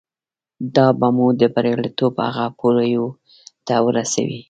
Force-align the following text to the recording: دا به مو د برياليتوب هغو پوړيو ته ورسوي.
دا 0.75 0.87
به 0.99 1.07
مو 1.15 1.27
د 1.39 1.41
برياليتوب 1.53 2.13
هغو 2.37 2.47
پوړيو 2.59 3.05
ته 3.67 3.75
ورسوي. 3.85 4.39